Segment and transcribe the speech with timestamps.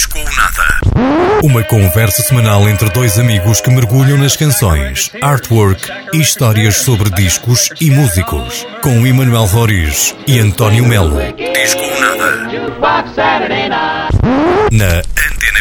[0.00, 0.80] Disco ou Nada.
[1.42, 7.68] Uma conversa semanal entre dois amigos que mergulham nas canções, artwork e histórias sobre discos
[7.78, 8.66] e músicos.
[8.82, 11.18] Com Emanuel Roriz e António Melo.
[11.34, 12.48] Disco ou Nada.
[14.72, 15.60] Na Antena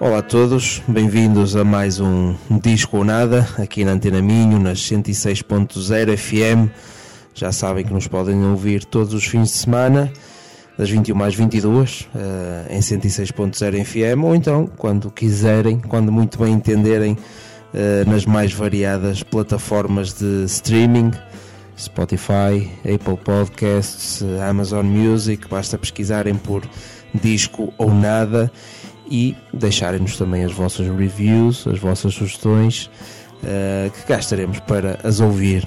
[0.00, 4.78] Olá a todos, bem-vindos a mais um Disco ou Nada, aqui na Antena Minho, nas
[4.78, 6.72] 106.0 FM.
[7.34, 10.10] Já sabem que nos podem ouvir todos os fins de semana,
[10.78, 16.54] das 21 às 22, eh, em 106.0 FM, ou então, quando quiserem, quando muito bem
[16.54, 17.18] entenderem,
[17.74, 21.10] eh, nas mais variadas plataformas de streaming,
[21.78, 26.62] Spotify, Apple Podcasts, Amazon Music, basta pesquisarem por
[27.14, 28.50] Disco ou Nada
[29.10, 32.88] e deixarem-nos também as vossas reviews, as vossas sugestões,
[33.44, 35.66] eh, que cá estaremos para as ouvir.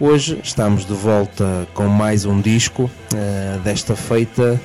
[0.00, 4.60] Hoje estamos de volta com mais um disco, eh, desta feita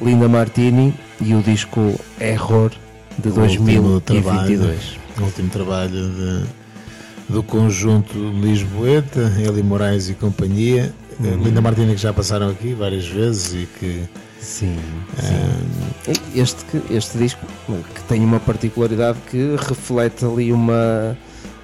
[0.00, 2.70] Linda Martini e o disco Error
[3.18, 4.98] de O último trabalho, 2022.
[5.18, 6.44] o último trabalho de-
[7.28, 10.92] do conjunto Lisboeta, Eli Moraes e companhia.
[11.20, 11.42] Uhum.
[11.44, 14.02] Linda Martina que já passaram aqui várias vezes e que
[14.44, 14.78] Sim,
[15.18, 16.12] sim.
[16.40, 17.40] Este, que- este disco
[17.94, 21.16] que tem uma particularidade que reflete ali uma,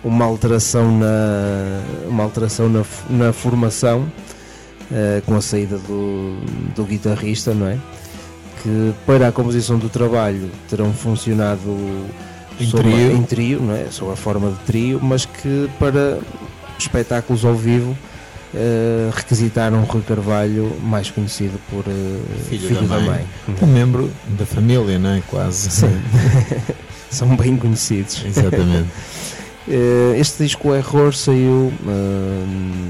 [0.03, 4.11] uma alteração na, uma alteração na, na formação
[4.91, 6.41] eh, com a saída do,
[6.75, 7.78] do guitarrista, não é?
[8.62, 11.61] Que para a composição do trabalho terão funcionado
[12.59, 13.12] Em trio.
[13.12, 13.87] em trio, não é?
[13.91, 16.19] sob a forma de trio, mas que para
[16.78, 17.97] espetáculos ao vivo
[18.55, 23.25] eh, requisitaram Rui Carvalho, mais conhecido por eh, Filho da mãe.
[23.61, 25.23] é um membro da família, não é?
[25.29, 25.70] Quase.
[25.70, 26.01] Sim.
[27.11, 28.23] São bem conhecidos.
[28.25, 28.89] Exatamente.
[29.69, 31.71] Eh, Este disco Error saiu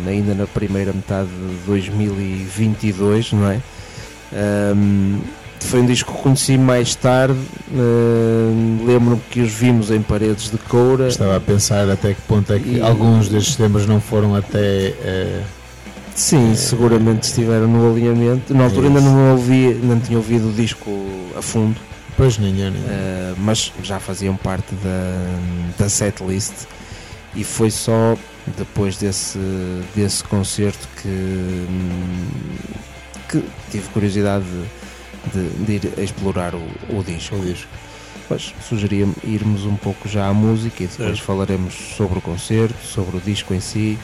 [0.06, 3.61] ainda na primeira metade de 2022, não é?
[4.33, 5.19] Ahm,
[5.66, 7.38] foi um disco que conheci mais tarde.
[7.72, 11.09] eh, Lembro-me que os vimos em paredes de coura.
[11.09, 14.59] Estava a pensar até que ponto é que E- alguns destes temas não foram até.
[15.03, 15.43] eh,
[16.15, 18.53] Sim, seguramente estiveram no alinhamento.
[18.53, 19.09] Na altura ainda Isso.
[19.09, 20.91] não ouvi, não tinha ouvido o disco
[21.37, 21.77] a fundo.
[22.16, 22.42] pois eu.
[22.72, 25.38] Uh, mas já faziam parte da,
[25.78, 26.53] da setlist
[27.34, 28.16] e foi só
[28.59, 29.38] depois desse,
[29.94, 32.19] desse concerto que, hum,
[33.28, 34.65] que tive curiosidade de,
[35.32, 37.36] de- de ir explorar o, o disco.
[37.36, 37.69] O disco.
[38.28, 43.16] Mas sugeria irmos um pouco já à música e depois falaremos sobre o concerto, sobre
[43.16, 43.98] o disco em si,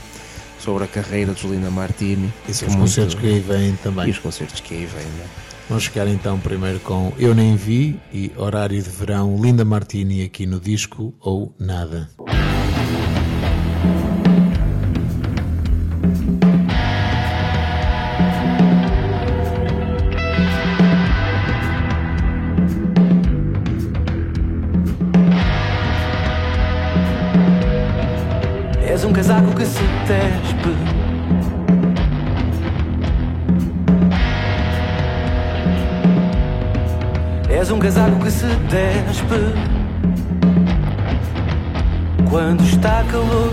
[0.59, 4.10] sobre a carreira de Linda Martini E os muito- concertos que aí vêm e também.
[4.10, 5.05] os concertos que aí vêm.
[5.16, 5.28] não é?
[5.69, 10.44] Vamos ficar então primeiro com Eu Nem Vi e Horário de Verão, Linda Martini aqui
[10.47, 12.09] no disco ou Nada.
[28.97, 30.71] És um casaco que se despe.
[37.51, 39.53] És um casaco que se despe
[42.31, 43.53] quando está calor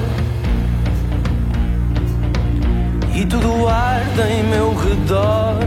[3.14, 5.60] e tudo arde em meu redor.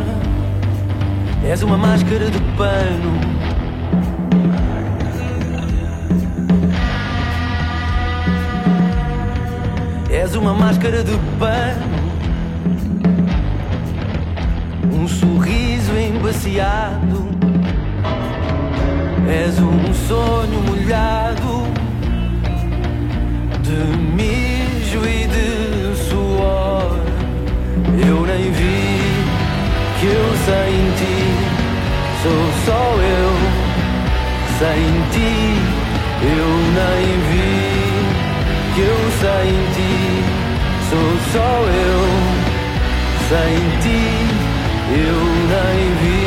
[1.44, 3.45] És uma máscara de pano.
[10.18, 12.10] És uma máscara de pano,
[14.90, 17.28] um sorriso embaciado.
[19.28, 21.66] És um sonho molhado
[23.62, 26.98] de mijo e de suor.
[28.08, 28.88] Eu nem vi
[30.00, 31.18] que eu sem ti
[32.22, 33.32] sou só eu.
[34.58, 35.36] Sem ti
[36.22, 37.85] eu nem vi
[38.76, 39.94] que eu sem ti
[40.90, 42.02] sou só eu.
[43.28, 44.02] Sem ti
[44.92, 45.18] eu
[45.52, 46.20] nem vi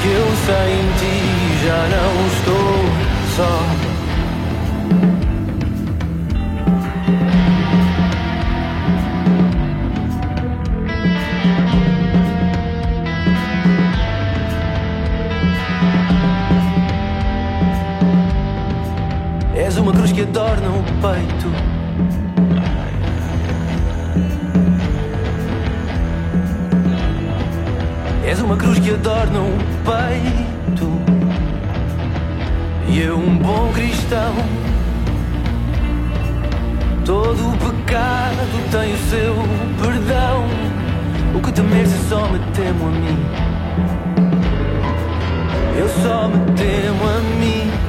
[0.00, 1.16] que eu sem ti
[1.66, 2.76] já não estou
[3.36, 3.75] só.
[19.86, 21.46] Uma cruz que adorna o peito.
[28.24, 30.90] És uma cruz que adorna o peito.
[32.88, 34.34] E eu, um bom cristão,
[37.04, 39.36] Todo o pecado tem o seu
[39.80, 40.48] perdão.
[41.32, 43.18] O que temer se só me temo a mim?
[45.78, 47.85] Eu só me temo a mim.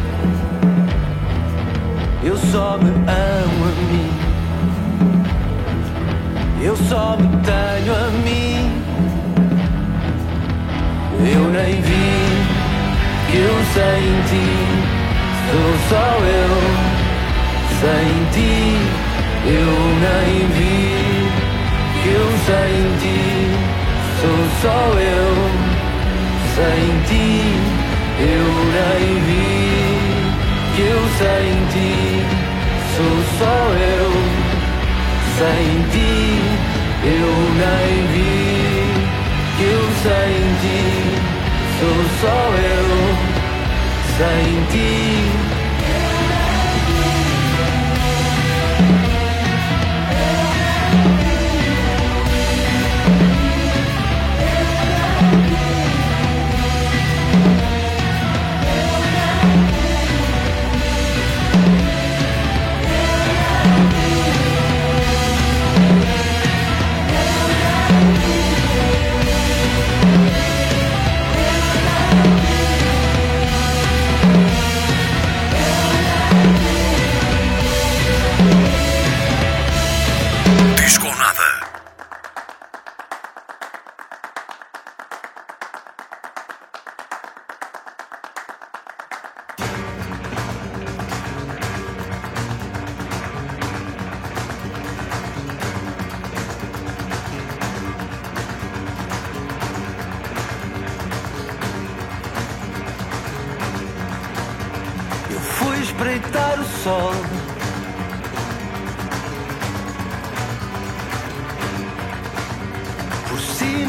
[2.27, 4.11] Eu só me amo a mim.
[6.61, 8.81] Eu só me tenho a mim.
[11.19, 12.09] Eu nem vi
[13.31, 14.47] que eu sem ti
[15.47, 16.53] sou só eu.
[17.79, 18.55] Sem ti
[19.45, 19.71] eu
[20.03, 20.75] nem vi
[22.03, 23.21] que eu sem ti
[24.19, 25.31] sou só eu.
[26.55, 27.27] Sem ti
[28.19, 29.76] eu nem vi
[30.81, 32.25] eu sem ti
[32.95, 34.11] sou só eu.
[35.37, 36.13] Sem ti
[37.03, 37.31] eu
[37.61, 38.37] nem vi
[39.57, 40.81] que eu sem ti
[41.79, 42.87] sou só eu.
[44.17, 45.36] Sem ti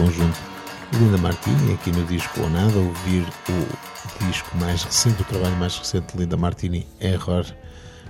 [0.00, 0.40] conjunto
[0.98, 5.76] Linda Martini aqui no disco Ou Nada, ouvir o disco mais recente, o trabalho mais
[5.76, 7.44] recente de Linda Martini, Error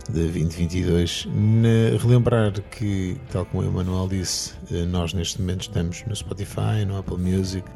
[0.08, 1.26] de 2022.
[1.34, 6.84] Ne, relembrar que, tal como o Emanuel disse, eh, nós neste momento estamos no Spotify,
[6.86, 7.68] no Apple Music.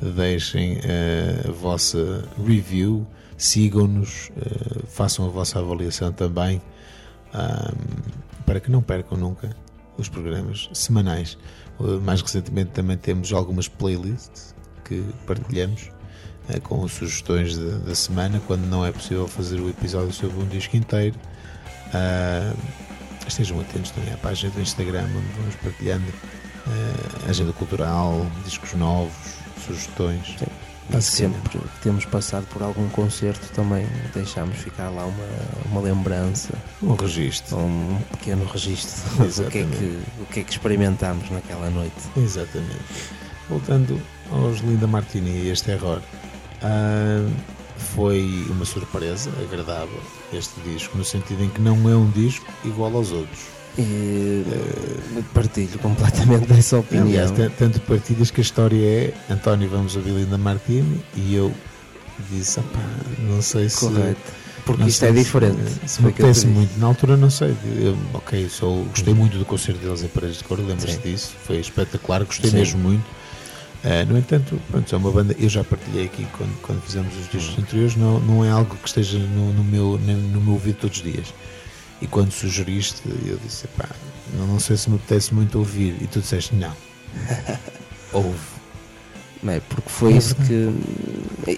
[0.00, 6.62] Deixem uh, a vossa review, sigam-nos, uh, façam a vossa avaliação também.
[8.46, 9.54] Para que não percam nunca
[9.98, 11.36] os programas semanais.
[11.80, 15.90] Uh, mais recentemente também temos algumas playlists que partilhamos
[16.48, 20.46] uh, com sugestões de, da semana, quando não é possível fazer o episódio sobre um
[20.46, 21.16] disco inteiro.
[21.86, 22.56] Uh,
[23.26, 29.34] estejam atentos também à página do Instagram, onde vamos partilhando uh, agenda cultural, discos novos,
[29.64, 30.36] sugestões.
[30.38, 30.69] Sim.
[30.96, 35.26] E sempre que temos passado por algum concerto também deixamos ficar lá uma,
[35.70, 36.52] uma lembrança.
[36.82, 37.58] Um registro.
[37.58, 41.96] Um pequeno registro do que, é que, o que é que experimentámos naquela noite.
[42.16, 42.78] Exatamente.
[43.48, 44.00] Voltando
[44.32, 46.00] aos Linda Martini e este terror.
[46.62, 47.30] Uh,
[47.94, 50.00] foi uma surpresa agradável
[50.32, 53.59] este disco, no sentido em que não é um disco igual aos outros.
[53.78, 57.06] E, uh, partilho completamente dessa opinião.
[57.06, 61.52] Aliás, tanto partilhas que a história é António, vamos ouvir Linda Martini e eu
[62.30, 62.60] disse,
[63.18, 63.80] não sei se.
[63.80, 64.40] Correto.
[64.64, 65.58] Porque isto é diferente.
[65.86, 66.78] Se, se me apetece muito.
[66.78, 67.56] Na altura, não sei.
[67.76, 71.32] Eu, ok, sou, gostei muito do concerto deles em Paredes de Cor, lembras-te disso?
[71.44, 72.58] Foi espetacular, gostei Sim.
[72.58, 73.20] mesmo muito
[73.80, 77.30] Uh, no entanto, pronto, é uma banda, eu já partilhei aqui quando, quando fizemos os
[77.30, 80.98] discos anteriores, não, não é algo que esteja no, no, meu, no meu ouvido todos
[80.98, 81.32] os dias.
[82.00, 83.88] E quando sugeriste, eu disse, pá,
[84.34, 85.96] não, não sei se me apetece muito ouvir.
[86.00, 86.72] E tu disseste, não.
[88.12, 88.38] Ouve.
[89.42, 90.70] Não é, porque foi isso que.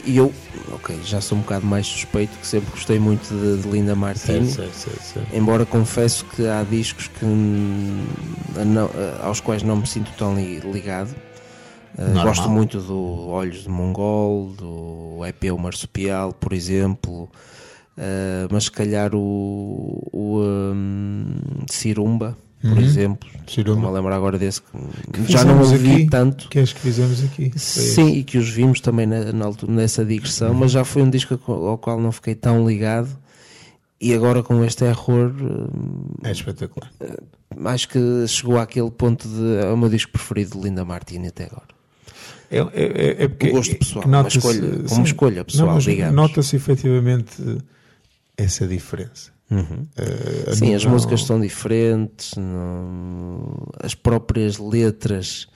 [0.04, 0.32] E eu,
[0.72, 4.50] ok, já sou um bocado mais suspeito, que sempre gostei muito de, de Linda Martini.
[4.50, 8.88] Certo, certo, certo, embora confesso que há discos que, não,
[9.20, 11.12] aos quais não me sinto tão ligado
[11.98, 17.28] Uh, gosto muito do Olhos de Mongol, do EP O Marsupial, por exemplo,
[17.96, 21.36] uh, mas se calhar o, o um,
[21.70, 22.80] Cirumba, por uhum.
[22.80, 23.88] exemplo, Cirumba.
[23.88, 26.48] me lembro agora desse que, que já não ouvi aqui, tanto.
[26.48, 27.52] Que acho que fizemos aqui.
[27.56, 30.58] Sim, e que os vimos também na, na nessa digressão, uhum.
[30.58, 33.08] mas já foi um disco ao qual não fiquei tão ligado.
[34.00, 35.32] E agora com este error.
[36.24, 36.90] É espetacular.
[37.00, 39.58] Uh, acho que chegou àquele ponto de.
[39.64, 41.72] É o meu disco preferido de Linda Martini até agora.
[42.50, 46.14] É, é, é porque, o gosto pessoal, uma escolha, uma escolha pessoal, digamos.
[46.14, 47.40] Nota-se efetivamente
[48.36, 49.30] essa diferença.
[49.50, 49.86] Uhum.
[49.98, 53.68] Uh, sim, as músicas são diferentes, não...
[53.82, 55.46] as próprias letras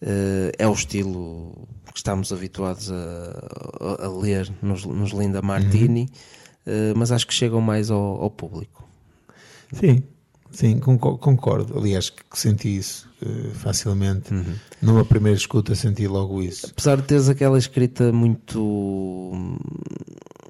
[0.00, 6.08] uh, é o estilo que estamos habituados a, a ler nos, nos Linda Martini,
[6.66, 6.92] uhum.
[6.92, 8.88] uh, mas acho que chegam mais ao, ao público.
[9.72, 10.02] Sim,
[10.50, 11.78] sim, concordo.
[11.78, 14.32] Aliás, que senti isso uh, facilmente.
[14.32, 14.54] Uhum.
[14.80, 16.68] Numa primeira escuta senti logo isso.
[16.70, 19.58] Apesar de teres aquela escrita muito.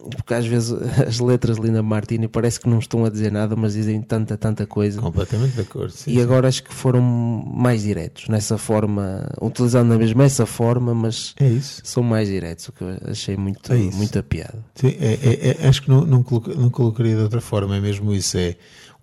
[0.08, 0.72] Porque às vezes
[1.06, 4.36] as letras de Linda Martini parece que não estão a dizer nada, mas dizem tanta,
[4.36, 5.00] tanta coisa.
[5.00, 5.90] Completamente de acordo.
[5.90, 6.22] Sim, e sim.
[6.22, 11.48] agora acho que foram mais diretos nessa forma, utilizando na mesma essa forma, mas é
[11.48, 11.80] isso.
[11.84, 14.64] são mais diretos, o que eu achei muito, é muito a piada.
[14.74, 16.24] Sim, é, é, é, acho que não, não,
[16.56, 18.36] não colocaria de outra forma, é mesmo isso.
[18.36, 18.56] É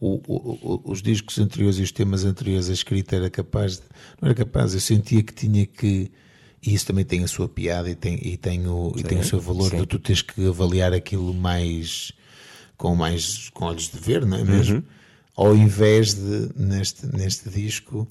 [0.04, 3.84] o, o, os discos anteriores e os temas anteriores, a escrita era capaz, de,
[4.22, 6.12] não era capaz, eu sentia que tinha que,
[6.66, 9.20] e isso também tem a sua piada e tem, e tem, o, sim, e tem
[9.20, 9.78] o seu valor, sim.
[9.78, 12.14] de tu tens que avaliar aquilo mais,
[12.78, 14.78] com mais, com olhos de ver, não é mesmo?
[14.78, 14.84] Uhum.
[15.36, 18.08] Ao invés de, neste, neste disco,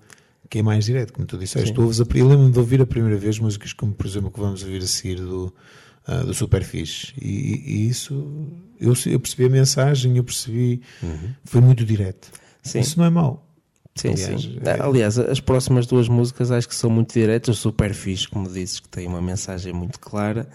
[0.51, 1.73] que é mais direto, como tu disseste.
[1.73, 4.39] Tu ouves a, eu lembro-me de ouvir a primeira vez músicas como, por exemplo, que
[4.39, 5.55] vamos ouvir a seguir do,
[6.07, 7.15] uh, do Superfish.
[7.19, 8.13] E, e, isso,
[8.79, 11.31] eu, eu, percebi a mensagem, eu percebi, uhum.
[11.43, 12.31] foi muito direto.
[12.63, 12.81] Sim.
[12.81, 13.49] Isso não é mau.
[13.95, 14.59] Sim, aliás, sim.
[14.65, 14.83] É...
[14.83, 17.59] Aliás, as próximas duas músicas acho que são muito diretas.
[17.59, 20.49] Superfish, como dizes, que tem uma mensagem muito clara.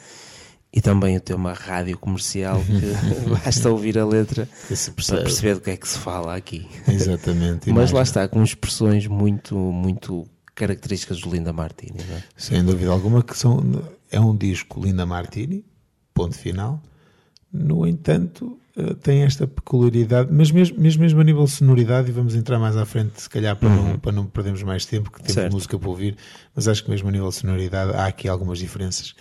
[0.74, 5.72] E também o tema rádio comercial, que basta ouvir a letra para perceber do que
[5.72, 6.68] é que se fala aqui.
[6.88, 7.72] Exatamente.
[7.74, 12.00] Mas lá está, com expressões muito, muito características do Linda Martini.
[12.02, 12.22] É?
[12.36, 13.62] Sem dúvida alguma que são,
[14.12, 15.64] é um disco Linda Martini,
[16.14, 16.82] ponto final.
[17.52, 22.12] No entanto, eh, tem esta peculiaridade, mas mesmo, mesmo, mesmo a nível de sonoridade, e
[22.12, 23.90] vamos entrar mais à frente, se calhar para, uhum.
[23.90, 25.52] não, para não perdermos mais tempo, que temos certo.
[25.52, 26.16] música para ouvir,
[26.56, 29.16] mas acho que mesmo a nível de sonoridade há aqui algumas diferenças.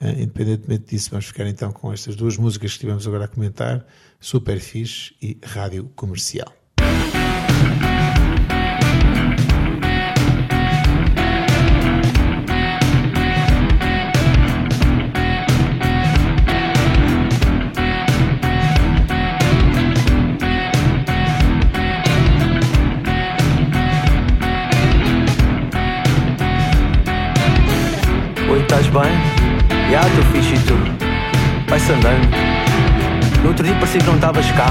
[0.00, 3.84] Uh, independentemente disso, vamos ficar então com estas duas músicas que estivemos agora a comentar:
[4.20, 6.52] Super Fish e Rádio Comercial.
[33.54, 34.66] Outro dia parecia que não estavas cá.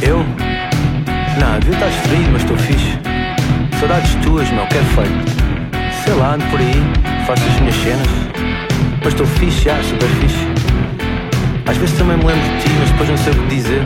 [0.00, 0.24] Eu?
[1.38, 2.98] Não, devia estar frio, mas estou fixe.
[3.78, 6.02] Saudades tuas, meu, que é feito.
[6.02, 6.72] Sei lá, ando por aí,
[7.26, 8.08] faço as minhas cenas.
[9.04, 10.46] Mas estou fixe, já, super fixe.
[11.66, 13.82] Às vezes também me lembro de ti, mas depois não sei o que dizer.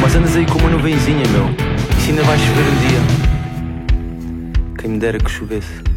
[0.00, 1.54] Mas andas aí com uma nuvenzinha, meu.
[1.98, 3.00] E se ainda vai chover um dia?
[4.78, 5.93] Quem me dera que chovesse.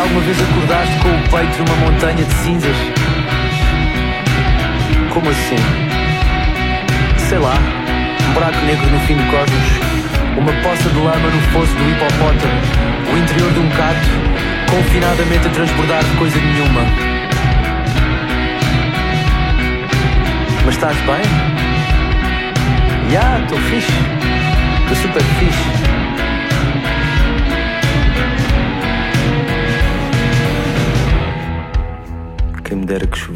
[0.00, 2.76] Alguma vez acordaste com o peito numa montanha de cinzas?
[5.12, 5.56] Como assim?
[7.28, 7.54] Sei lá,
[8.26, 9.68] um buraco negro no fim do cosmos,
[10.38, 12.60] uma poça de lama no fosso do hipopótamo,
[13.12, 14.08] o interior de um cato,
[14.70, 16.80] confinadamente a transbordar de coisa nenhuma.
[20.64, 21.22] Mas estás bem?
[23.10, 24.09] Já, estou fixe.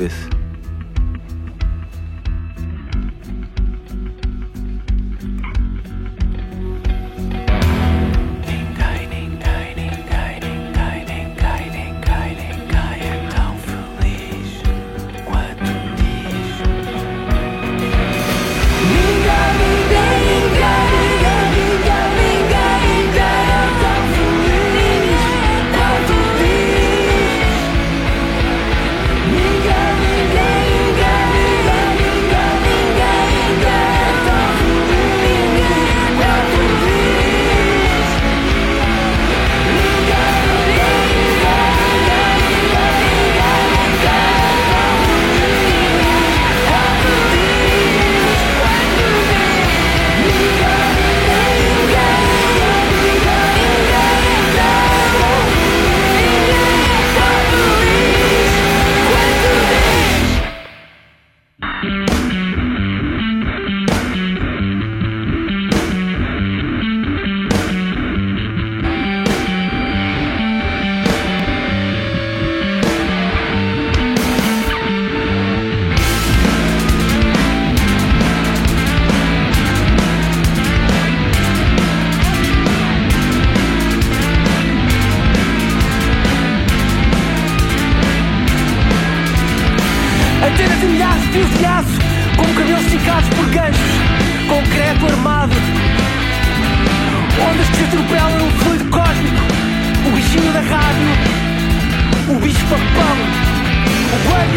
[0.04, 0.33] Me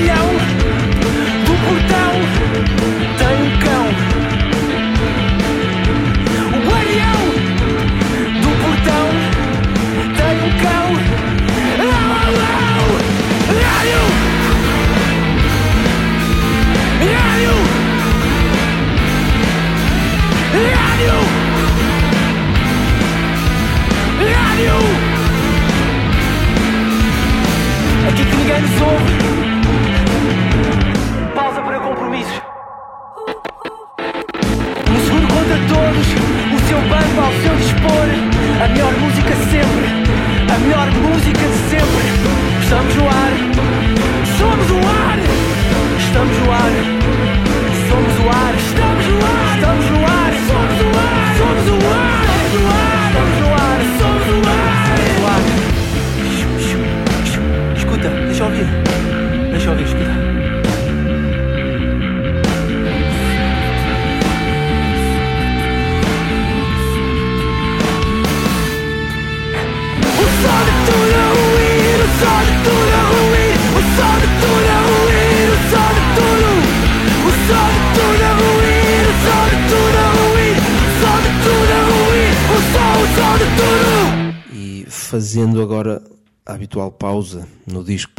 [0.05, 0.36] o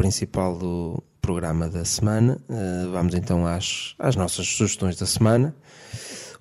[0.08, 5.54] principal do programa da semana, eh, vamos então às, às nossas sugestões da semana.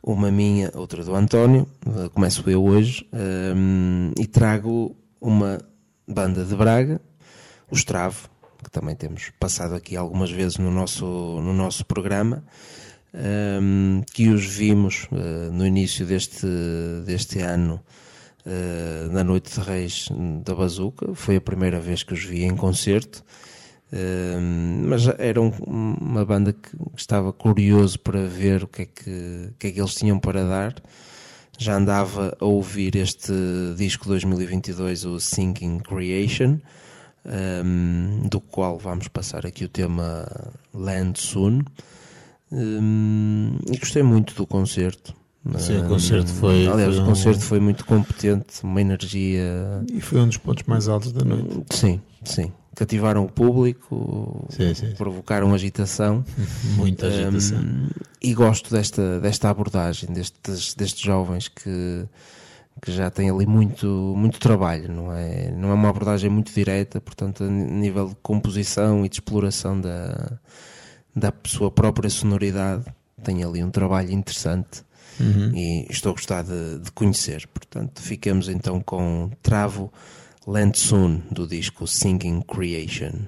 [0.02, 1.68] Uma minha, outra do António.
[1.86, 5.58] Eh, Começo eu hoje ehm, e trago uma
[6.08, 7.02] banda de Braga,
[7.70, 8.30] o Estravo,
[8.64, 12.46] que também temos passado aqui algumas vezes no nosso, no nosso programa,
[13.14, 16.48] ehm, que os vimos eh, no início deste,
[17.06, 17.84] deste ano
[18.50, 20.08] eh, na Noite de Reis
[20.46, 21.14] da Bazuca.
[21.14, 23.22] Foi a primeira vez que os vi em concerto.
[24.86, 29.10] Mas era um- uma banda que estava curioso para ver o que, é que,
[29.50, 30.76] o que é que eles tinham para dar.
[31.58, 33.32] Já andava a ouvir este
[33.78, 36.58] disco 2022, o Thinking Creation,
[37.26, 37.64] eh,
[38.30, 40.28] do qual vamos passar aqui o tema
[40.74, 41.62] Land Soon.
[42.52, 45.16] Hum, e gostei muito do concerto.
[45.58, 46.68] Sim, o concerto foi.
[46.68, 49.82] Aliás, foi o um- concerto foi muito competente, uma energia.
[49.94, 51.66] E foi um dos pontos mais altos da noite.
[51.76, 52.52] Sim, sim.
[52.78, 54.94] Cativaram o público, Sim, sim.
[54.94, 56.24] provocaram agitação.
[56.78, 57.60] Muita agitação.
[57.60, 57.90] Hum,
[58.22, 62.06] e gosto desta, desta abordagem, destes, destes jovens que,
[62.80, 65.50] que já têm ali muito, muito trabalho, não é?
[65.50, 70.38] Não é uma abordagem muito direta, portanto, a nível de composição e de exploração da,
[71.16, 72.86] da sua própria sonoridade,
[73.24, 74.86] tem ali um trabalho interessante
[75.56, 77.48] e estou a gostar de, de conhecer.
[77.48, 79.92] Portanto, ficamos então com Travo
[80.50, 83.28] Land Soon do disco Singing Creation.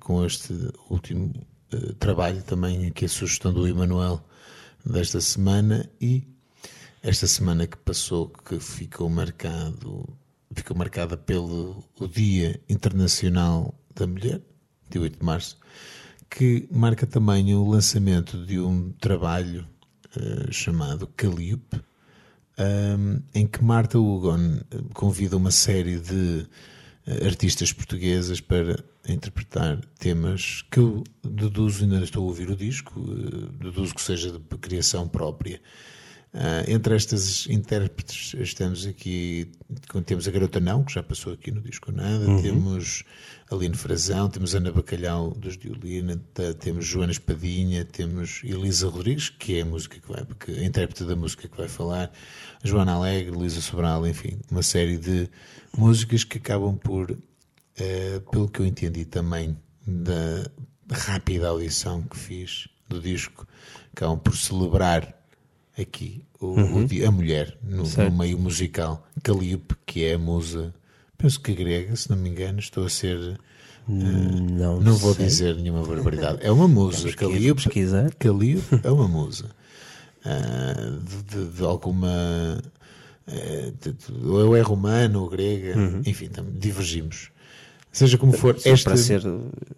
[0.00, 0.52] Com este
[0.88, 1.32] último
[1.72, 4.24] uh, trabalho também, aqui a sugestão do Emanuel
[4.84, 6.26] desta semana e
[7.02, 10.06] esta semana que passou que ficou marcado
[10.54, 14.40] ficou marcada pelo o Dia Internacional da Mulher,
[14.90, 15.58] dia 8 de março,
[16.28, 19.66] que marca também o lançamento de um trabalho
[20.16, 21.80] uh, chamado Calliope,
[22.58, 24.60] um, em que Marta Hugon
[24.92, 26.46] convida uma série de
[27.26, 33.52] artistas portuguesas para interpretar temas que eu deduzo, ainda estou a ouvir o disco, uh,
[33.52, 35.60] deduzo que seja de criação própria.
[36.32, 39.50] Uh, entre estas intérpretes estamos aqui,
[40.06, 42.40] temos a Garota Não, que já passou aqui no Disco Nada, uhum.
[42.40, 43.02] temos
[43.50, 46.22] Aline Frazão, temos Ana Bacalhau dos Diolina,
[46.60, 51.02] temos Joana Espadinha, temos Elisa Rodrigues, que é a música que vai, porque a intérprete
[51.02, 52.12] da música que vai falar,
[52.62, 55.28] Joana Alegre, Luísa Sobral, enfim, uma série de
[55.76, 60.48] músicas que acabam por, uh, pelo que eu entendi também da
[60.88, 63.48] rápida audição que fiz do disco,
[63.92, 65.19] acabam por celebrar
[65.78, 66.86] aqui o, uhum.
[66.86, 69.06] o, a mulher no, no, meio musical.
[69.22, 70.74] Calíope, que é a musa,
[71.16, 73.38] penso que grega, se não me engano, estou a ser.
[73.88, 76.38] Uh, não, não vou dizer nenhuma barbaridade.
[76.42, 77.12] É uma musa.
[77.12, 77.68] Calíope,
[78.18, 79.46] Calíope é uma musa.
[80.24, 82.60] Uh, de, de, de, alguma.
[83.28, 86.02] Uh, ou é romano ou grega, uhum.
[86.04, 86.28] enfim,
[86.58, 87.30] divergimos.
[87.92, 88.84] Seja como for, este...
[88.84, 89.22] para ser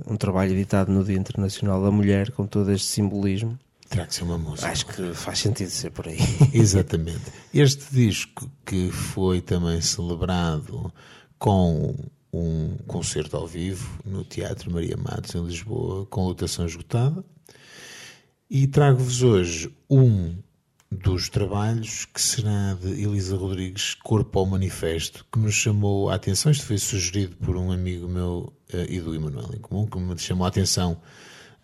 [0.06, 3.58] um trabalho editado no Dia Internacional da Mulher, com todo este simbolismo,
[3.92, 4.68] Terá que ser uma música.
[4.68, 6.16] Acho que faz sentido ser por aí.
[6.50, 7.30] Exatamente.
[7.52, 10.90] Este disco que foi também celebrado
[11.38, 11.94] com
[12.32, 17.22] um concerto ao vivo no Teatro Maria Matos, em Lisboa, com lotação esgotada.
[18.48, 20.36] E trago-vos hoje um
[20.90, 26.50] dos trabalhos que será de Elisa Rodrigues, Corpo ao Manifesto, que nos chamou a atenção.
[26.50, 30.18] Isto foi sugerido por um amigo meu uh, e do Emanuel em comum, que me
[30.18, 30.98] chamou a atenção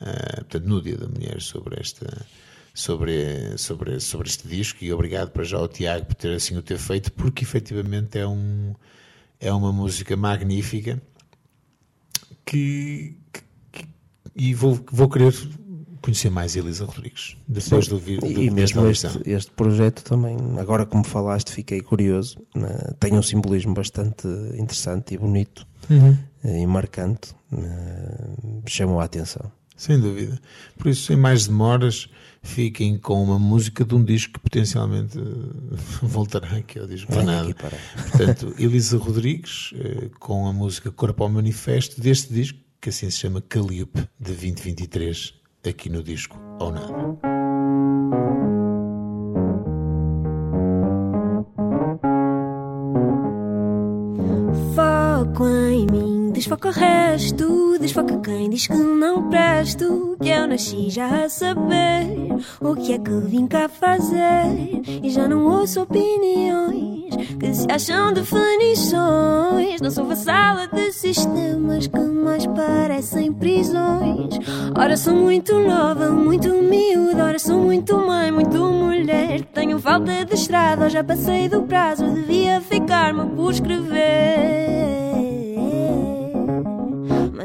[0.00, 2.26] uh, portanto, no Dia da Mulher sobre esta
[2.78, 6.62] sobre, sobre, sobre este disco e obrigado para já ao Tiago por ter assim o
[6.62, 8.72] ter feito, porque efetivamente é, um,
[9.40, 11.02] é uma música magnífica
[12.44, 13.88] que, que, que
[14.36, 15.34] e vou, vou querer
[16.00, 17.88] conhecer mais Elisa Rodrigues depois Sim.
[17.88, 22.92] de ouvir do, e mesmo este, este projeto também agora como falaste fiquei curioso né?
[23.00, 26.16] tem um simbolismo bastante interessante e bonito uhum.
[26.44, 28.36] e marcante né?
[28.68, 30.38] chamou a atenção sem dúvida.
[30.76, 32.08] Por isso, sem mais demoras,
[32.42, 35.18] fiquem com uma música de um disco que potencialmente
[36.02, 37.54] voltará aqui ao disco para nada.
[38.10, 43.18] Portanto, Elisa Rodrigues, eh, com a música Corpo ao Manifesto, deste disco, que assim se
[43.18, 47.38] chama Calliope, de 2023, aqui no disco ou nada.
[56.38, 60.16] Desfoca o resto, desfoca quem diz que não presto.
[60.22, 62.06] Que eu nasci já a saber
[62.60, 64.80] o que é que vim cá fazer.
[65.02, 69.80] E já não ouço opiniões que se acham definições.
[69.80, 74.38] Não sou vassala de sistemas que mais parecem prisões.
[74.78, 77.24] Ora sou muito nova, muito miúda.
[77.24, 79.42] Ora sou muito mãe, muito mulher.
[79.52, 82.08] Tenho falta de estrada, já passei do prazo.
[82.08, 84.77] Devia ficar-me por escrever.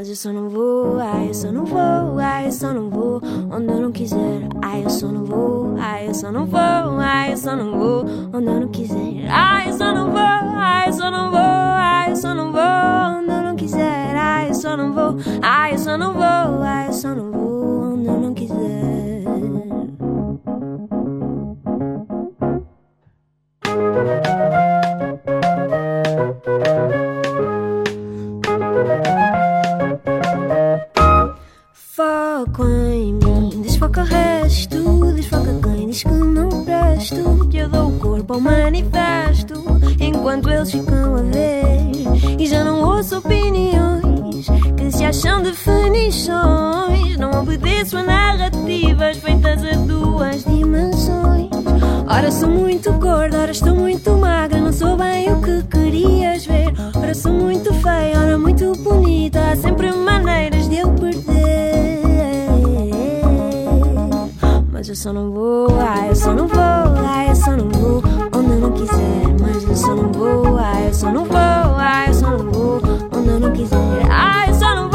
[0.04, 3.22] Mas eu só não vou, ai, eu só não vou, ai, eu só não vou.
[3.50, 7.32] Onde eu não quiser, ai, eu só não vou, ai, eu só não vou, ai,
[7.32, 8.04] eu só não vou.
[8.34, 12.10] Onde eu não quiser, ai, eu só não vou, ai, eu só não vou, ai,
[12.10, 12.60] eu só não vou.
[12.60, 16.88] Onde eu não quiser, ai, eu só não vou, ai, eu só não vou, ai,
[16.88, 17.94] eu só não vou.
[17.94, 19.24] Onde eu não quiser.
[23.64, 24.83] Foco
[45.24, 47.16] acham definições.
[47.16, 51.48] Não obedeço a narrativas feitas a duas dimensões.
[52.06, 54.60] Ora sou muito gorda, ora estou muito magra.
[54.60, 56.72] Não sou bem o que querias ver.
[56.94, 59.40] Ora sou muito feia, ora muito bonita.
[59.52, 61.24] Há sempre maneiras de eu perder.
[64.70, 68.02] Mas eu só não vou, ah, eu só não vou, ah, eu só não vou.
[68.36, 72.14] Onde não quiser, mas eu só não vou, ah, eu só não vou, ah, eu
[72.14, 72.82] só não vou.
[73.16, 73.78] Onde não quiser,
[74.10, 74.93] ah, eu só não vou,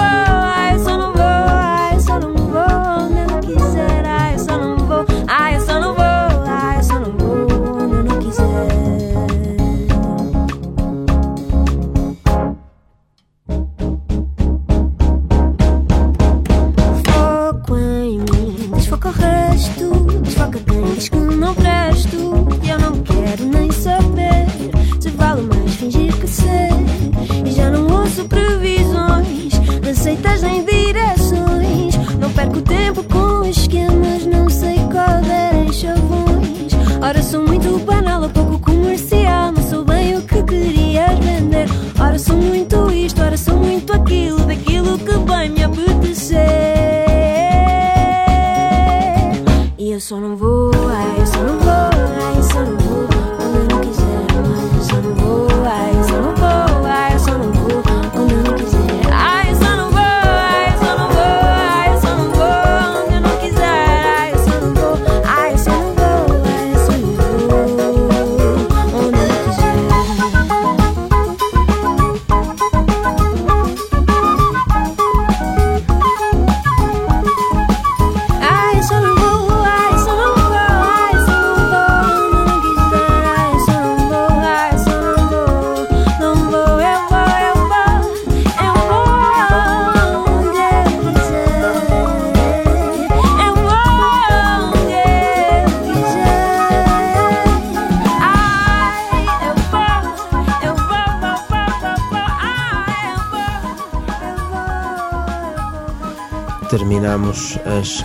[107.30, 108.04] As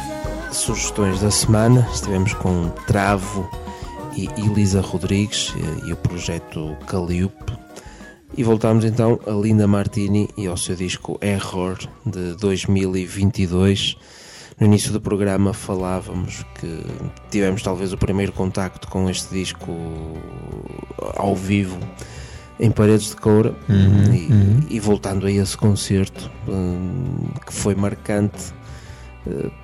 [0.55, 1.89] sugestões da semana.
[1.95, 3.49] Estivemos com Travo
[4.15, 5.55] e Elisa Rodrigues
[5.87, 7.57] e o projeto Calliope.
[8.37, 13.97] E voltamos então a Linda Martini e ao seu disco Error de 2022.
[14.61, 16.85] No início do programa falávamos que
[17.31, 19.73] tivemos talvez o primeiro contacto com este disco
[21.17, 21.79] ao vivo
[22.61, 23.55] em Paredes de Coura
[24.69, 28.53] e, e voltando a esse concerto hum, que foi marcante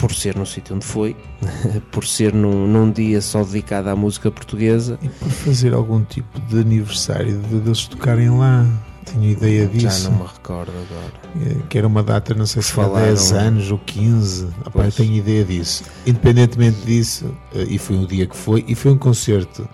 [0.01, 1.15] por ser no sítio onde foi,
[1.93, 4.99] por ser num, num dia só dedicado à música portuguesa.
[5.03, 8.67] E por fazer algum tipo de aniversário de eles tocarem lá.
[9.05, 10.05] Tenho ideia disso.
[10.05, 11.13] Já não me recordo agora.
[11.51, 13.07] Eh, Que era uma data, não sei se Falaram.
[13.07, 14.49] 10 anos ou 15.
[14.65, 15.85] Apá, eu tenho ideia disso.
[16.07, 19.69] Independentemente disso, eh, e foi o dia que foi, e foi um concerto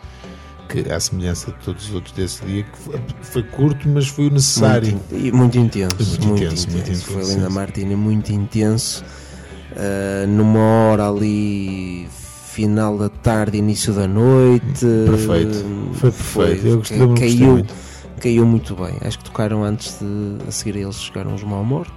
[0.69, 4.29] que, à semelhança de todos os outros desse dia, que foi, foi curto, mas foi
[4.29, 4.93] o necessário.
[5.11, 5.97] Muito, e muito intenso.
[5.99, 7.55] Muito Muito, intenso, intenso, muito intenso, Foi Linda sim.
[7.55, 9.05] Martini, muito intenso.
[9.73, 12.09] Uh, numa hora ali,
[12.53, 14.87] final da tarde, início da noite.
[15.07, 15.65] Perfeito.
[15.95, 16.67] Foi perfeito.
[16.67, 17.75] Eu gostei- ca- eu gostei caiu, muito.
[18.21, 18.95] caiu muito bem.
[19.03, 21.93] Acho que tocaram antes de a seguir a eles chegaram os Mal Morte.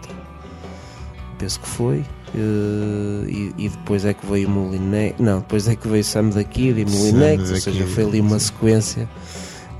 [1.37, 2.03] Penso que foi.
[2.35, 5.15] Uh, e, e depois é que veio Molinex.
[5.19, 7.49] Não, depois é que veio Sam da Kid e Molinex.
[7.51, 9.09] Ou seja, foi ali uma sequência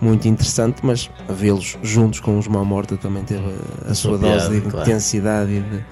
[0.01, 0.77] muito interessante.
[0.83, 3.43] Mas vê-los juntos com os Mal Morte também teve
[3.85, 4.89] a, a sua sua dose piada, de claro.
[4.89, 5.85] intensidade e de,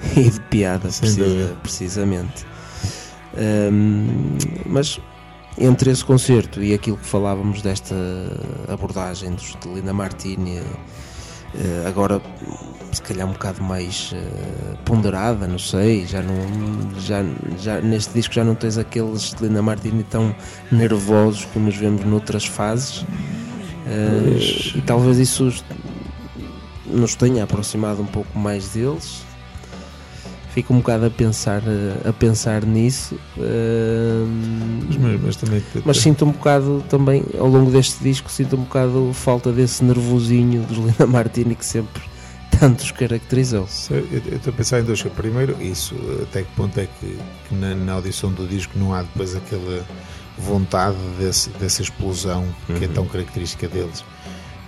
[0.16, 1.56] e de piada, Sem precisa- dúvida.
[1.62, 2.46] precisamente.
[3.36, 4.36] Um,
[4.66, 4.98] mas
[5.58, 7.94] entre esse concerto e aquilo que falávamos desta
[8.68, 10.58] abordagem dos, de Linda Martini,
[11.54, 12.20] eh, agora
[12.92, 16.34] se calhar um bocado mais eh, ponderada, não sei, já não
[17.00, 17.22] já,
[17.58, 20.34] já neste disco já não tens aqueles de Linda Martini tão
[20.72, 23.04] nervosos que nos vemos noutras fases.
[23.86, 25.64] Eh, e talvez isso os-
[26.86, 29.22] nos tenha aproximado um pouco mais deles.
[30.52, 31.62] Fico um bocado a pensar,
[32.04, 33.14] a pensar nisso.
[33.38, 34.24] eh,
[34.88, 35.62] Mas, mas, mas também.
[35.84, 40.62] mas sinto um bocado também, ao longo deste disco, sinto um bocado falta desse nervosinho
[40.62, 42.02] dos Linda Martini que sempre
[42.58, 43.68] tanto os caracterizou.
[43.90, 45.16] Eu estou a pensar em duas coisas.
[45.16, 47.16] Primeiro, isso, até que ponto é que,
[47.48, 49.86] que na, na audição do disco não há depois aquela
[50.36, 52.92] vontade desse, dessa explosão que é Uhum.
[52.94, 54.04] tão característica deles.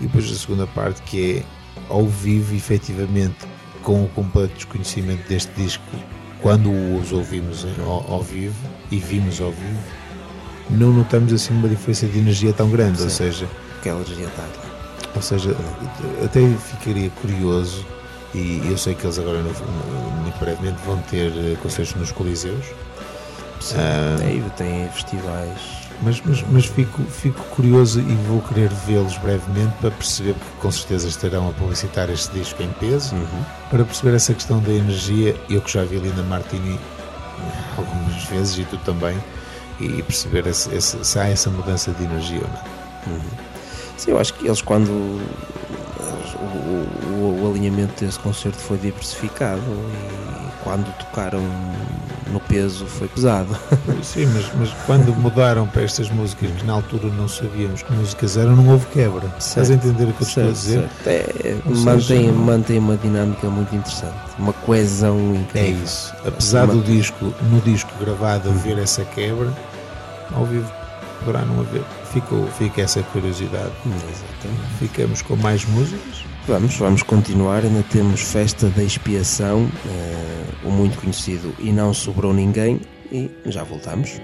[0.00, 1.42] E depois a segunda parte que é
[1.88, 3.36] ao vivo, efetivamente,
[3.82, 5.82] com o completo desconhecimento deste disco,
[6.40, 6.70] quando
[7.00, 8.56] os ouvimos ao, ao vivo
[8.90, 9.78] e vimos ao vivo,
[10.70, 13.02] não notamos assim uma diferença de energia tão grande.
[13.02, 13.16] Ou Sim.
[13.16, 13.48] seja,
[13.80, 15.10] Aquela energia está lá.
[15.14, 15.56] ou seja,
[16.24, 17.84] até ficaria curioso,
[18.34, 22.64] e eu sei que eles agora, muito brevemente, vão ter eh, concertos nos Coliseus,
[23.60, 24.16] Sim, Ah.
[24.18, 25.81] tem, tem festivais.
[26.02, 30.70] Mas, mas, mas fico, fico curioso e vou querer vê-los brevemente para perceber, porque com
[30.70, 33.44] certeza estarão a publicitar este disco em peso, Uhum.
[33.70, 35.36] para perceber essa questão da energia.
[35.48, 36.78] Eu que já vi a Linda Martini
[37.76, 39.16] algumas vezes e tu também,
[39.80, 42.48] e perceber esse, esse- se há essa mudança de energia ou
[43.14, 43.20] não.
[43.96, 44.90] Sim, eu acho que eles quando
[46.00, 51.40] eles- o, o- o alinhamento desse concerto foi diversificado e quando tocaram
[52.30, 53.56] no peso foi pesado.
[54.04, 58.36] Sim, mas, mas quando mudaram para estas músicas que na altura não sabíamos que músicas
[58.36, 59.22] eram, não houve quebra.
[59.38, 60.88] Estás a entender o que eu estou a dizer?
[61.06, 65.18] É, mantém, seja, mantém uma dinâmica muito interessante, uma coesão
[65.54, 65.84] É incrível.
[65.84, 66.14] isso.
[66.26, 69.50] Apesar do disco, no disco gravado haver essa quebra,
[70.34, 70.70] ao vivo
[71.24, 71.82] poderá não haver.
[72.12, 73.72] Ficou, fica essa curiosidade.
[73.86, 74.74] Exatamente.
[74.78, 76.24] Ficamos com mais músicas.
[76.46, 77.62] Vamos, vamos continuar.
[77.64, 82.80] Ainda temos Festa da Expiação, eh, o muito conhecido E Não Sobrou Ninguém,
[83.12, 84.20] e já voltamos.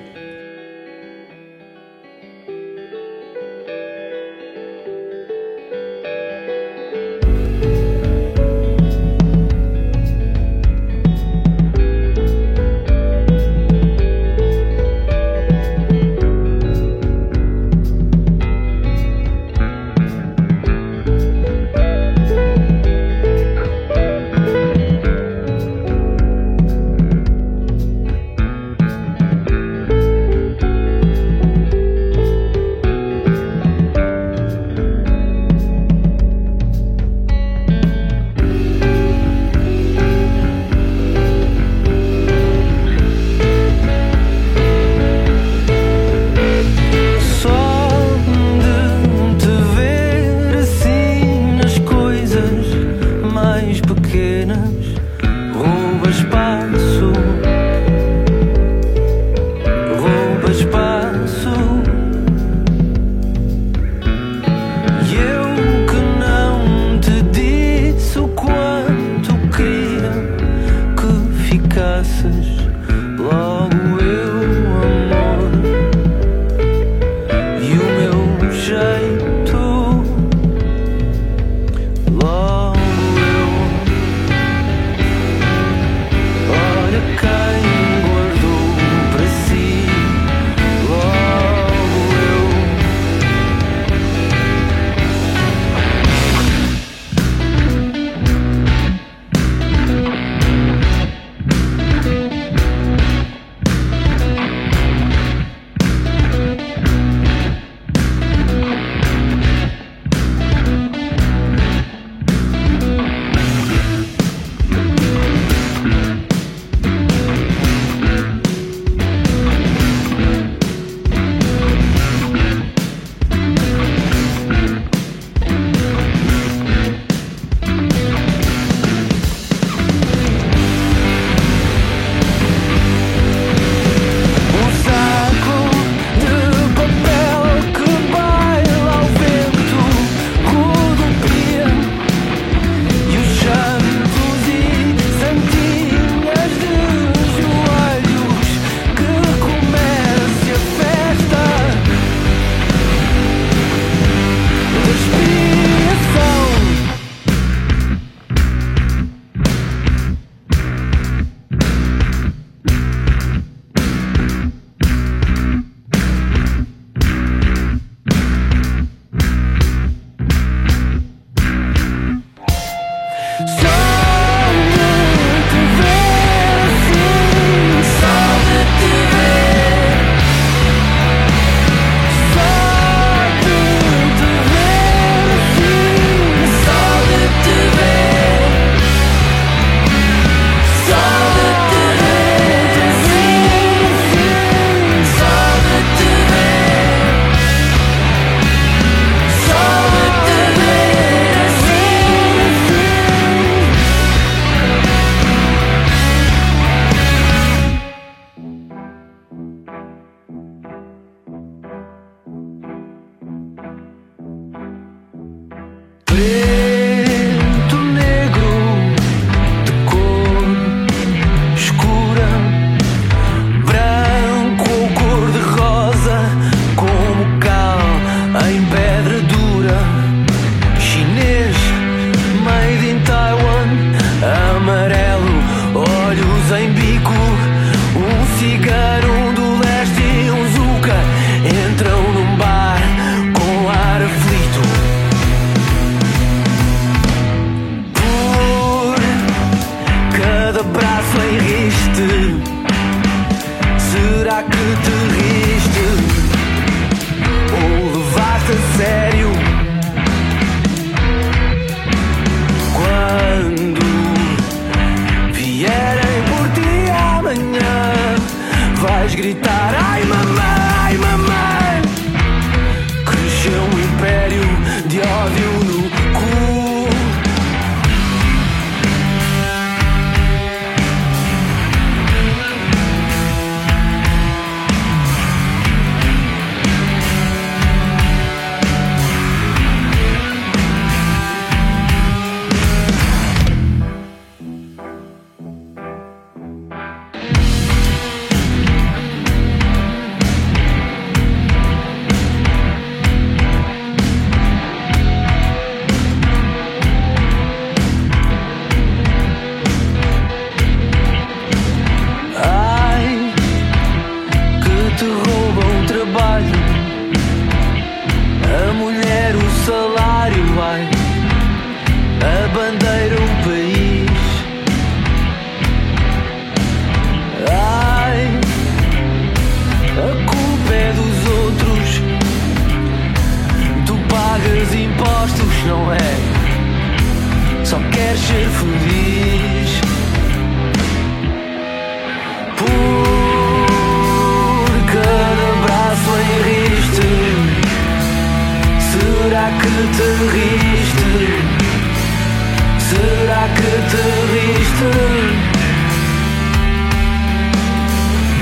[353.59, 354.05] Que te
[354.35, 354.91] riste?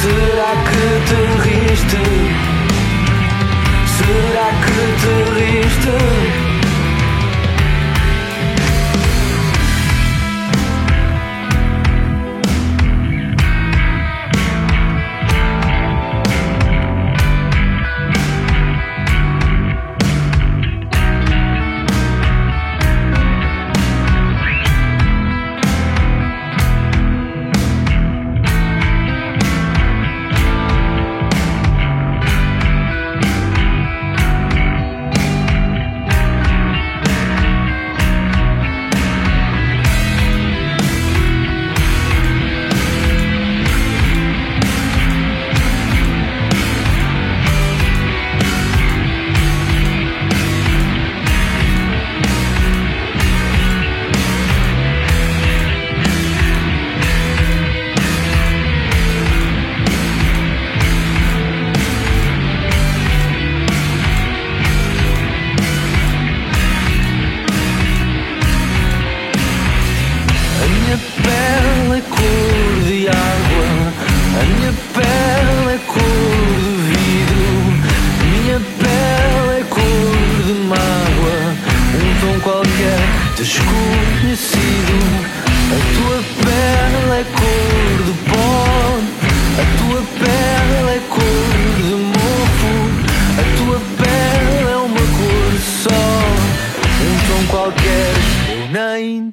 [0.00, 2.02] Será que te riste?
[3.96, 6.17] Será que te riste?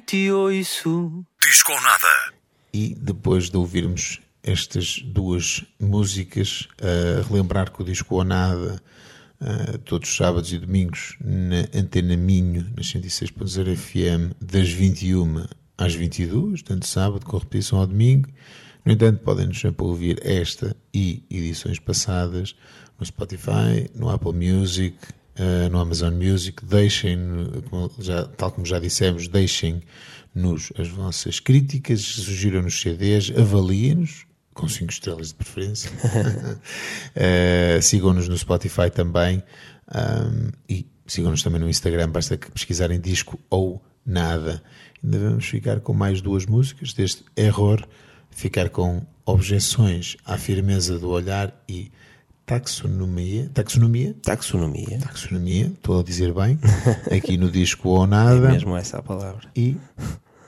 [0.06, 1.24] Te ouço.
[1.42, 2.32] Disco ou nada.
[2.72, 8.80] E depois de ouvirmos estas duas músicas, a relembrar que o disco ou nada,
[9.84, 15.46] todos os sábados e domingos, na Antena Minho, na 106.0 FM, das 21
[15.76, 18.28] às 22, tanto sábado com repetição ao domingo.
[18.84, 22.54] No entanto, podem-nos sempre ouvir esta e edições passadas
[22.98, 24.96] no Spotify, no Apple Music,
[25.38, 26.64] ah, no Amazon Music.
[26.64, 27.18] Deixem,
[27.70, 34.90] como já- tal como já dissemos, deixem-nos as vossas críticas, sugiram-nos CDs, avaliem-nos, com 5
[34.92, 35.90] estrelas de preferência.
[37.14, 39.42] Eh, sigam-nos no Spotify também
[39.88, 44.62] ahm, e sigam-nos também no Instagram, basta que pesquisarem disco ou nada.
[45.02, 47.86] Ainda vamos ficar com mais duas músicas deste Error,
[48.30, 51.90] ficar com Objeções à Firmeza do Olhar e
[52.46, 53.50] Taxonomia.
[53.52, 54.14] Taxonomia?
[54.22, 54.98] Taxonomia.
[55.00, 56.58] Taxonomia, estou a dizer bem,
[57.14, 58.52] aqui no disco ou É nada.
[58.52, 59.48] mesmo essa a palavra.
[59.54, 59.76] E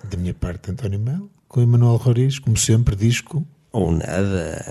[0.09, 4.65] da minha parte, António Melo, com Emanuel Roriz, como sempre, disco Ou nada.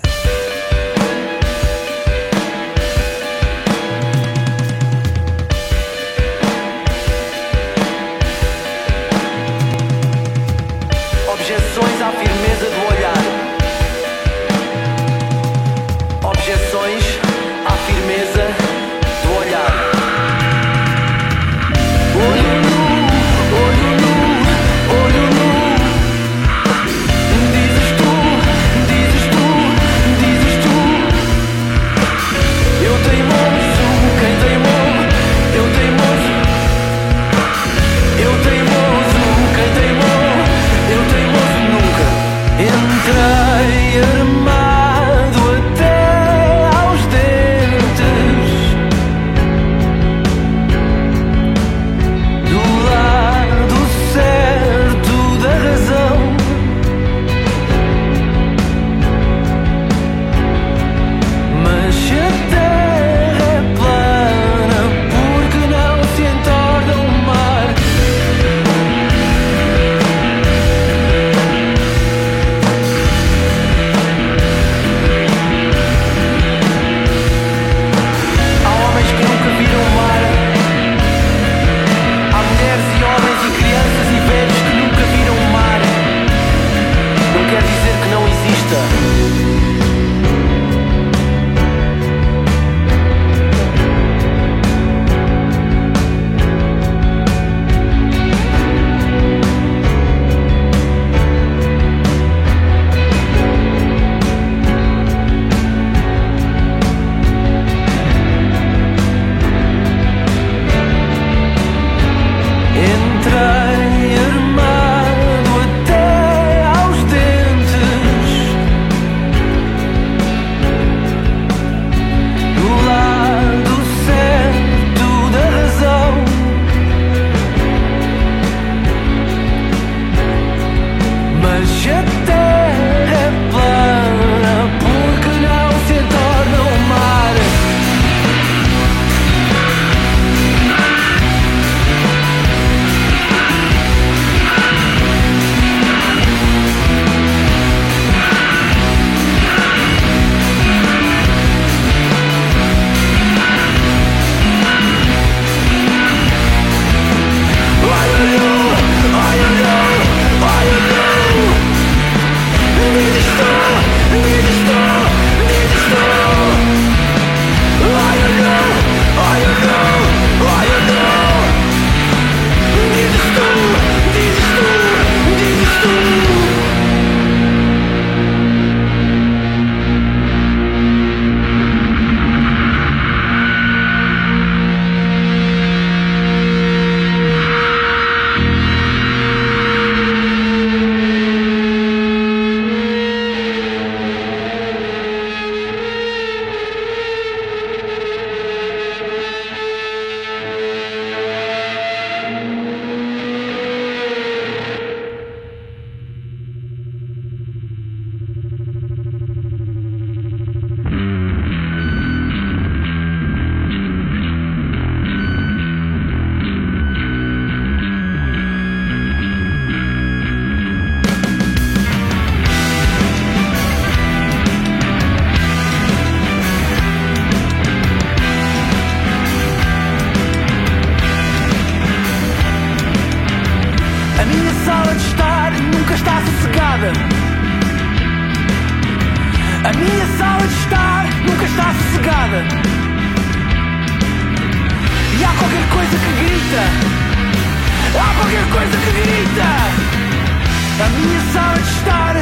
[250.88, 252.16] A minha sala de estar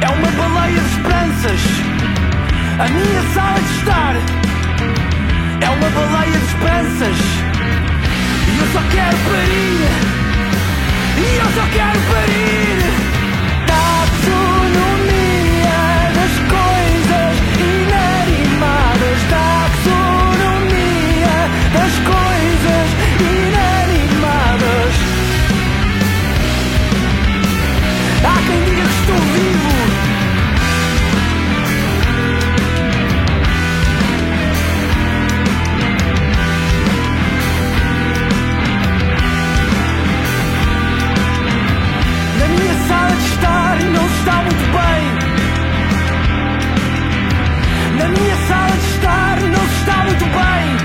[0.00, 1.60] é uma baleia de esperanças.
[2.80, 4.16] A minha sala de estar
[5.60, 7.18] é uma baleia de esperanças.
[8.48, 9.90] E eu só quero parir.
[11.18, 13.09] E eu só quero parir.
[44.30, 45.02] está muito bem.
[47.98, 50.76] Na minha sala de estar não se está muito bem.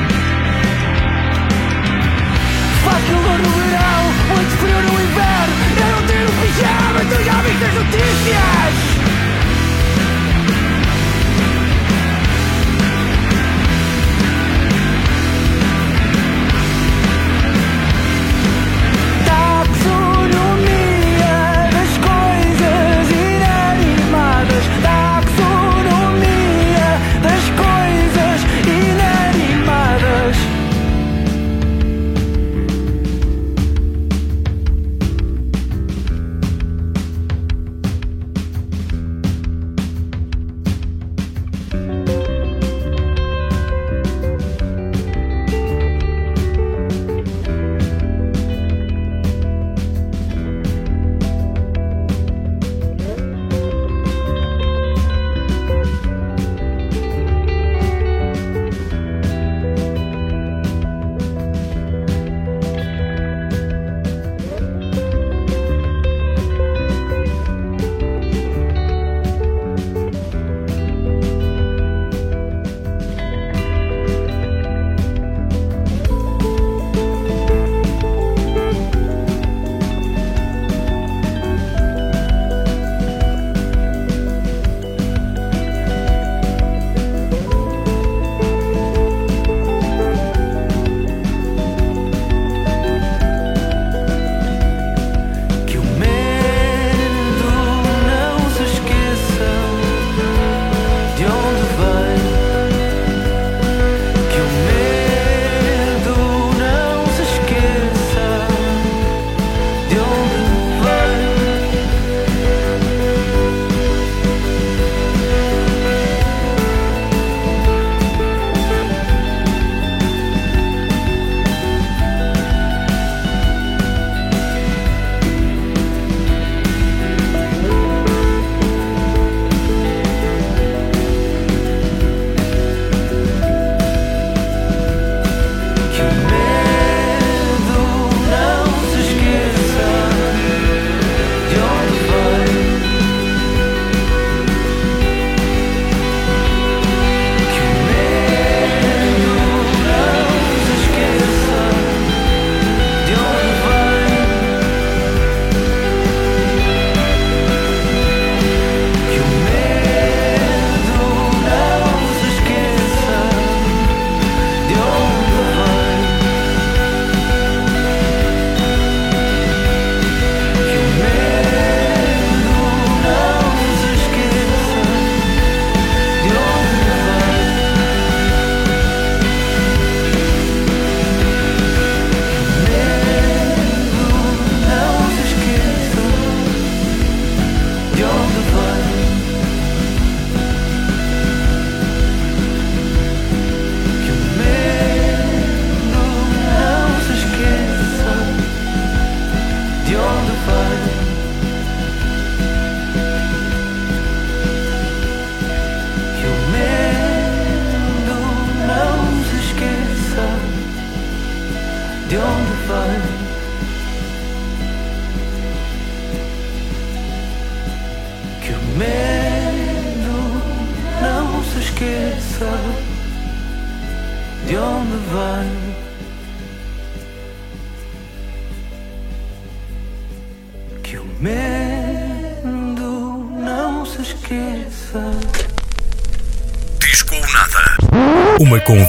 [2.83, 5.55] Faz calor no verão, muito frio no inverno.
[5.77, 8.94] Eu não tenho pijama, tu já viste as notícias.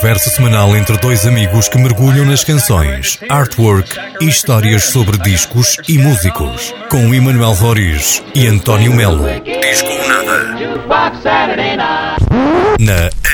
[0.07, 3.90] Conversa semanal entre dois amigos que mergulham nas canções, artwork
[4.20, 6.72] e histórias sobre discos e músicos.
[6.88, 9.24] Com Emanuel Roriz e António Melo.
[9.42, 10.54] Disco nada.
[12.78, 13.26] Na.